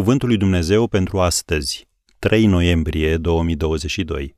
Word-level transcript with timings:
Cuvântul 0.00 0.28
lui 0.28 0.36
Dumnezeu 0.36 0.86
pentru 0.86 1.20
astăzi, 1.20 1.88
3 2.18 2.46
noiembrie 2.46 3.16
2022. 3.16 4.34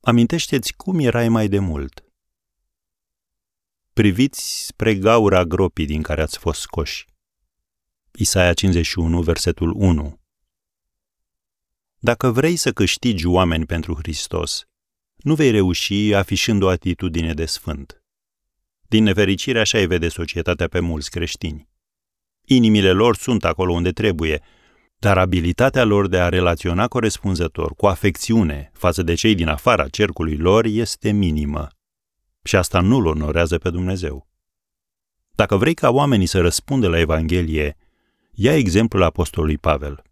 Amintește-ți 0.00 0.74
cum 0.76 0.98
erai 0.98 1.28
mai 1.28 1.48
de 1.48 1.58
mult. 1.58 2.04
Priviți 3.92 4.66
spre 4.66 4.94
gaura 4.94 5.44
gropii 5.44 5.86
din 5.86 6.02
care 6.02 6.22
ați 6.22 6.38
fost 6.38 6.60
scoși. 6.60 7.06
Isaia 8.12 8.52
51, 8.52 9.22
versetul 9.22 9.72
1. 9.76 10.20
Dacă 11.98 12.30
vrei 12.30 12.56
să 12.56 12.72
câștigi 12.72 13.26
oameni 13.26 13.66
pentru 13.66 13.94
Hristos, 13.94 14.64
nu 15.16 15.34
vei 15.34 15.50
reuși 15.50 16.14
afișând 16.14 16.62
o 16.62 16.68
atitudine 16.68 17.34
de 17.34 17.44
sfânt. 17.44 18.02
Din 18.88 19.02
nefericire, 19.02 19.60
așa 19.60 19.78
îi 19.78 19.86
vede 19.86 20.08
societatea 20.08 20.68
pe 20.68 20.80
mulți 20.80 21.10
creștini. 21.10 21.72
Inimile 22.44 22.92
lor 22.92 23.16
sunt 23.16 23.44
acolo 23.44 23.72
unde 23.72 23.90
trebuie, 23.90 24.42
dar 24.98 25.18
abilitatea 25.18 25.84
lor 25.84 26.08
de 26.08 26.18
a 26.18 26.28
relaționa 26.28 26.88
corespunzător, 26.88 27.74
cu 27.74 27.86
afecțiune, 27.86 28.70
față 28.72 29.02
de 29.02 29.14
cei 29.14 29.34
din 29.34 29.48
afara 29.48 29.88
cercului 29.88 30.36
lor 30.36 30.64
este 30.64 31.10
minimă. 31.10 31.68
Și 32.42 32.56
asta 32.56 32.80
nu-L 32.80 33.06
onorează 33.06 33.58
pe 33.58 33.70
Dumnezeu. 33.70 34.28
Dacă 35.30 35.56
vrei 35.56 35.74
ca 35.74 35.90
oamenii 35.90 36.26
să 36.26 36.40
răspundă 36.40 36.88
la 36.88 36.98
Evanghelie, 36.98 37.76
ia 38.32 38.56
exemplul 38.56 39.02
Apostolului 39.02 39.58
Pavel. 39.58 40.02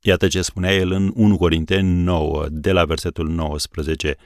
Iată 0.00 0.28
ce 0.28 0.42
spunea 0.42 0.74
el 0.74 0.90
în 0.90 1.12
1 1.14 1.36
Corinteni 1.36 2.02
9, 2.02 2.46
de 2.50 2.72
la 2.72 2.84
versetul 2.84 3.28
19. 3.28 4.16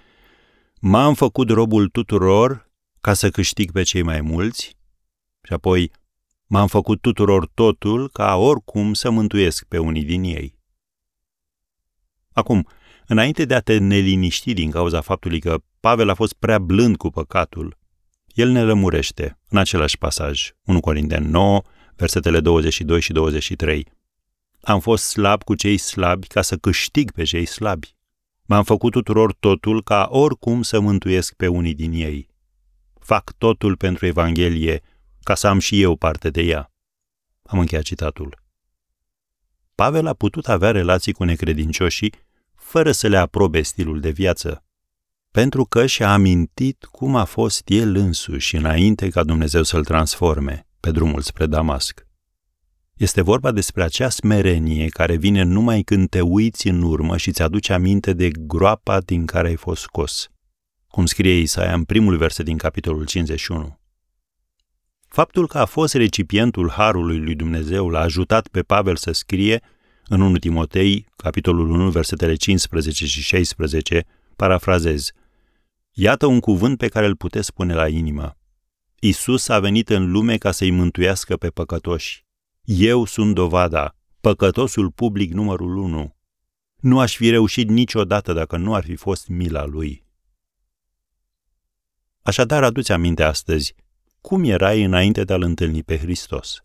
M-am 0.81 1.15
făcut 1.15 1.51
robul 1.51 1.89
tuturor 1.89 2.71
ca 3.01 3.13
să 3.13 3.31
câștig 3.31 3.73
pe 3.73 3.83
cei 3.83 4.03
mai 4.03 4.21
mulți 4.21 4.77
și 5.43 5.53
apoi 5.53 5.91
M-am 6.55 6.67
făcut 6.67 7.01
tuturor 7.01 7.47
totul 7.47 8.11
ca 8.11 8.37
oricum 8.37 8.93
să 8.93 9.11
mântuiesc 9.11 9.65
pe 9.65 9.79
unii 9.79 10.05
din 10.05 10.23
ei. 10.23 10.59
Acum, 12.33 12.69
înainte 13.07 13.45
de 13.45 13.55
a 13.55 13.61
te 13.61 13.79
neliniști 13.79 14.53
din 14.53 14.71
cauza 14.71 15.01
faptului 15.01 15.41
că 15.41 15.59
Pavel 15.81 16.09
a 16.09 16.15
fost 16.15 16.33
prea 16.33 16.59
blând 16.59 16.97
cu 16.97 17.11
păcatul, 17.11 17.79
el 18.27 18.49
ne 18.49 18.63
lămurește 18.63 19.39
în 19.49 19.59
același 19.59 19.99
pasaj, 19.99 20.51
1 20.65 20.81
Corinteni 20.81 21.27
9, 21.27 21.63
versetele 21.97 22.41
22 22.41 23.01
și 23.01 23.13
23. 23.13 23.87
Am 24.61 24.81
fost 24.81 25.05
slab 25.05 25.43
cu 25.43 25.55
cei 25.55 25.77
slabi 25.77 26.27
ca 26.27 26.43
să 26.43 26.57
câștig 26.57 27.11
pe 27.11 27.23
cei 27.23 27.47
slabi. 27.47 27.97
M-am 28.45 28.65
făcut 28.65 28.93
tuturor 28.93 29.35
totul 29.35 29.83
ca 29.83 30.09
oricum 30.11 30.63
să 30.63 30.81
mântuiesc 30.81 31.35
pe 31.35 31.47
unii 31.47 31.75
din 31.75 31.93
ei. 31.93 32.29
Fac 33.01 33.33
totul 33.39 33.77
pentru 33.77 34.07
Evanghelie, 34.07 34.83
ca 35.25 35.35
să 35.35 35.47
am 35.47 35.59
și 35.59 35.83
eu 35.83 35.97
parte 35.97 36.31
de 36.31 36.43
ea. 36.43 36.73
Am 37.43 37.59
încheiat 37.59 37.85
citatul. 37.85 38.43
Pavel 39.75 40.07
a 40.07 40.15
putut 40.15 40.49
avea 40.49 40.71
relații 40.71 41.13
cu 41.13 41.25
necredincioșii 41.25 42.15
fără 42.55 42.93
să 42.93 43.07
le 43.09 43.17
aprobe 43.17 43.63
stilul 43.63 44.01
de 44.01 44.11
viață, 44.11 44.65
pentru 45.31 45.65
că 45.65 45.87
și-a 45.87 46.13
amintit 46.13 46.85
cum 46.85 47.17
a 47.17 47.25
fost 47.25 47.63
el 47.67 47.95
însuși 47.95 48.57
înainte 48.57 49.09
ca 49.09 49.25
Dumnezeu 49.25 49.63
să-l 49.63 49.85
transforme 49.85 50.67
pe 50.81 50.91
drumul 50.91 51.21
spre 51.21 51.47
Damasc. 51.47 52.07
Este 52.95 53.21
vorba 53.21 53.51
despre 53.51 53.83
acea 53.83 54.09
smerenie 54.09 54.89
care 54.89 55.17
vine 55.17 55.43
numai 55.43 55.83
când 55.83 56.09
te 56.09 56.21
uiți 56.21 56.69
în 56.69 56.83
urmă 56.83 57.17
și 57.17 57.33
ți-aduce 57.33 57.73
aminte 57.73 58.13
de 58.13 58.31
groapa 58.31 59.01
din 59.01 59.27
care 59.27 59.49
ai 59.49 59.57
fost 59.57 59.83
scos. 59.83 60.29
Cum 60.89 61.07
scrie 61.07 61.33
Isaia 61.33 61.75
în 61.75 61.85
primul 61.85 62.17
verset 62.17 62.45
din 62.45 62.57
capitolul 62.57 63.07
51. 63.07 63.79
Faptul 65.15 65.47
că 65.47 65.59
a 65.59 65.65
fost 65.65 65.95
recipientul 65.95 66.71
harului 66.71 67.19
lui 67.19 67.35
Dumnezeu 67.35 67.89
l-a 67.89 68.01
ajutat 68.01 68.49
pe 68.49 68.63
Pavel 68.63 68.97
să 68.97 69.13
scrie 69.13 69.63
în 70.09 70.21
1 70.21 70.37
Timotei, 70.37 71.07
capitolul 71.17 71.71
1, 71.71 71.91
versetele 71.91 72.35
15 72.35 73.07
și 73.07 73.21
16, 73.21 74.05
parafrazez, 74.37 75.11
Iată 75.93 76.27
un 76.27 76.41
cuvânt 76.41 76.79
pe 76.79 76.89
care 76.89 77.07
îl 77.07 77.17
puteți 77.17 77.47
spune 77.47 77.75
la 77.75 77.89
inimă. 77.89 78.39
Isus 79.01 79.49
a 79.49 79.61
venit 79.61 79.89
în 79.89 80.11
lume 80.11 80.37
ca 80.37 80.51
să-i 80.51 80.71
mântuiască 80.71 81.37
pe 81.37 81.49
păcătoși. 81.49 82.25
Eu 82.65 83.05
sunt 83.05 83.35
dovada, 83.35 83.97
păcătosul 84.21 84.91
public 84.91 85.33
numărul 85.33 85.77
1. 85.77 86.17
Nu 86.77 87.01
aș 87.01 87.17
fi 87.17 87.31
reușit 87.31 87.69
niciodată 87.69 88.33
dacă 88.33 88.57
nu 88.57 88.75
ar 88.75 88.85
fi 88.85 88.97
fost 88.97 89.29
mila 89.29 89.65
lui. 89.65 90.05
Așadar, 92.23 92.63
aduți 92.63 92.93
aminte 92.93 93.23
astăzi 93.23 93.75
cum 94.27 94.45
erai 94.45 94.83
înainte 94.83 95.25
de 95.25 95.33
a-L 95.33 95.43
întâlni 95.43 95.83
pe 95.83 95.99
Hristos. 95.99 96.65